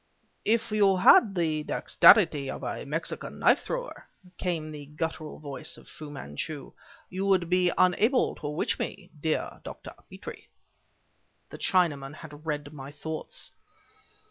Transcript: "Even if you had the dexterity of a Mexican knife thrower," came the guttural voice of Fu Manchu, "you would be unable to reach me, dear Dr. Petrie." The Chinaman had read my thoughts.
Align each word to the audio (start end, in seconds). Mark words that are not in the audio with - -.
"Even 0.45 0.55
if 0.65 0.71
you 0.71 0.95
had 0.97 1.35
the 1.35 1.61
dexterity 1.61 2.49
of 2.49 2.63
a 2.63 2.87
Mexican 2.87 3.37
knife 3.37 3.59
thrower," 3.65 4.07
came 4.39 4.71
the 4.71 4.87
guttural 4.87 5.37
voice 5.37 5.77
of 5.77 5.87
Fu 5.87 6.09
Manchu, 6.09 6.73
"you 7.11 7.27
would 7.27 7.51
be 7.51 7.71
unable 7.77 8.33
to 8.33 8.57
reach 8.57 8.79
me, 8.79 9.11
dear 9.21 9.61
Dr. 9.63 9.93
Petrie." 10.09 10.47
The 11.51 11.59
Chinaman 11.59 12.15
had 12.15 12.47
read 12.47 12.73
my 12.73 12.91
thoughts. 12.91 13.51